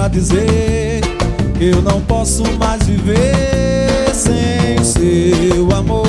[0.00, 1.02] pra dizer
[1.58, 6.08] que eu não posso mais viver sem seu amor.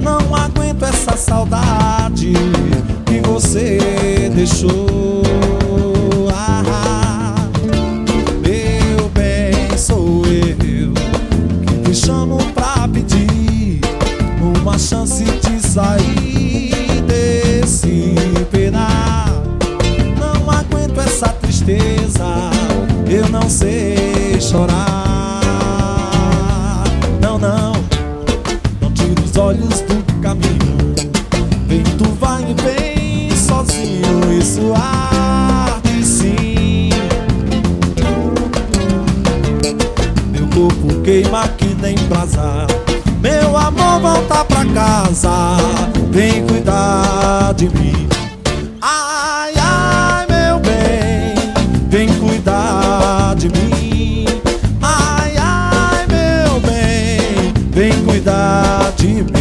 [0.00, 2.32] Não aguento essa saudade
[3.06, 5.22] que você deixou.
[6.32, 7.34] Ah,
[8.40, 13.80] meu bem, sou eu que te chamo pra pedir
[14.40, 16.09] uma chance de sair
[44.20, 45.56] volta pra casa.
[46.10, 48.08] Vem cuidar de mim.
[48.80, 51.34] Ai, ai, meu bem,
[51.88, 54.26] vem cuidar de mim.
[54.82, 59.39] Ai, ai, meu bem, vem cuidar de mim.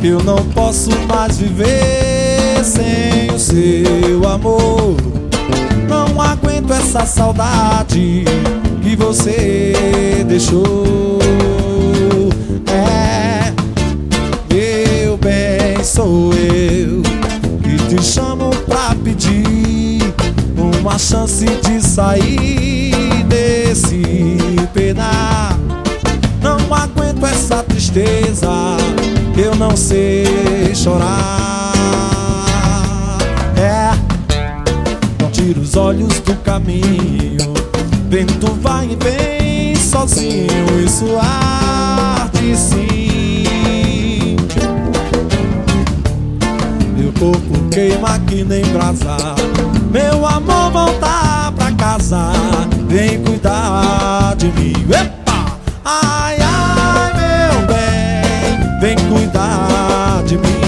[0.00, 4.96] Que eu não posso mais viver sem o seu amor.
[5.86, 8.24] Não aguento essa saudade
[8.82, 11.18] que você deixou.
[12.66, 13.52] É,
[14.48, 17.02] meu bem, sou eu
[17.62, 20.00] que te chamo pra pedir
[20.80, 24.02] uma chance de sair desse
[24.72, 25.58] penar.
[26.42, 28.48] Não aguento essa tristeza,
[29.40, 31.72] eu não sei chorar.
[33.56, 33.90] É,
[35.22, 37.54] não tira os olhos do caminho.
[38.08, 44.36] Vento vai e vem sozinho, isso arde sim.
[46.96, 49.16] Meu corpo queima que nem brasa.
[49.90, 52.32] Meu amor, volta pra casa.
[52.88, 54.74] Vem cuidar de mim.
[54.90, 55.56] Epa!
[55.84, 56.49] Ai, ai,
[60.30, 60.59] de mim.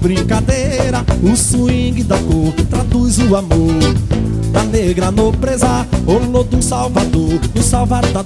[0.00, 3.94] Brincadeira O swing da cor traduz o amor.
[4.52, 8.24] Da negra nobreza Olodum Salvador Do Salvador.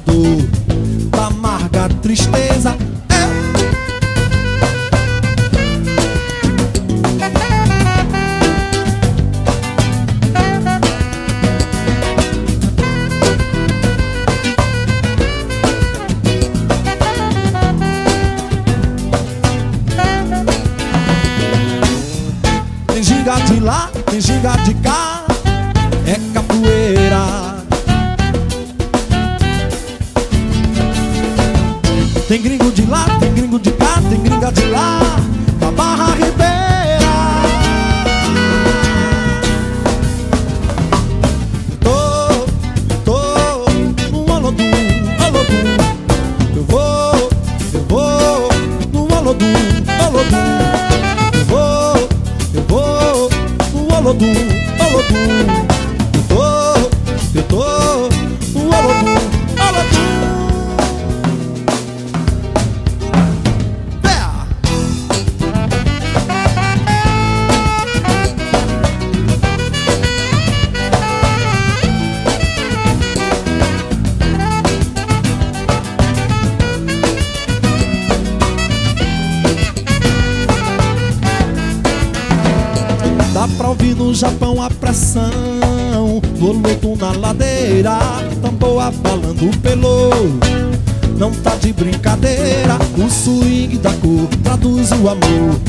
[1.11, 2.77] Da amarga tristeza
[23.25, 25.25] ginga de lá, tem ginga de cá,
[26.07, 27.55] é capoeira.
[32.29, 35.01] Tem gringo de lá, tem gringo de cá, tem gringa de lá,
[35.59, 37.15] da Barra Ribeira.
[41.81, 42.47] Tô,
[43.07, 43.71] tô,
[44.11, 44.71] no Olodum,
[45.27, 45.77] Olodum.
[46.55, 47.31] Eu vou,
[47.73, 48.49] eu vou,
[48.93, 49.74] no Olodum.
[54.05, 54.37] Olodum,
[54.81, 55.74] Olodum.
[83.85, 85.31] Ouvir no Japão a pressão.
[86.37, 87.99] Voluto na ladeira
[88.41, 90.11] Tambor abalando pelo.
[91.19, 95.61] Não tá de brincadeira O swing da cor traduz o amor.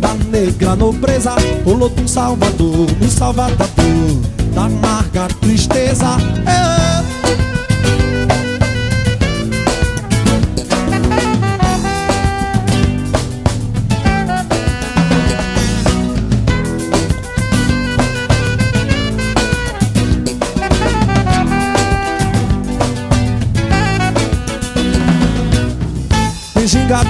[0.00, 1.34] Da negra nobreza
[1.66, 3.66] Olotum Salvador No Salvador
[4.54, 6.06] Da amarga tristeza.
[6.46, 7.09] É.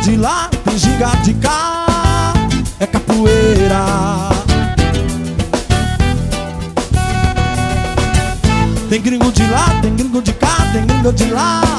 [0.00, 1.85] de lá, tem ginga de cá
[2.78, 3.85] É capoeira.
[8.88, 11.70] Tem gringo de lá, tem gringo de cá Tem gringo de lá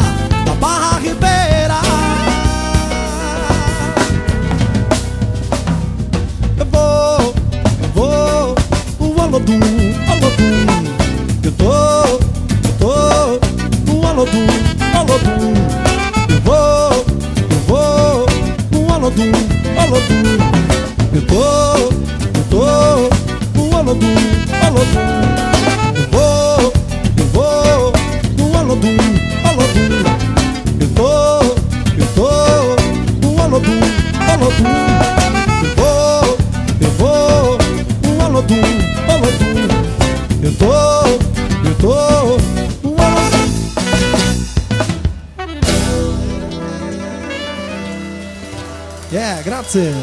[49.74, 50.00] 18.